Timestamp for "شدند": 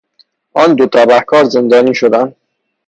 1.95-2.35